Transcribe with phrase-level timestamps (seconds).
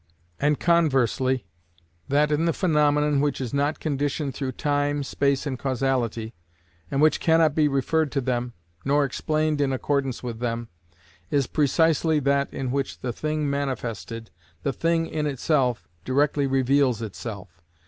[0.39, 1.45] And conversely,
[2.09, 6.33] that in the phenomenon which is not conditioned through time, space and causality,
[6.89, 8.53] and which cannot be referred to them,
[8.83, 10.69] nor explained in accordance with them,
[11.29, 14.31] is precisely that in which the thing manifested,
[14.63, 17.61] the thing in itself, directly reveals itself.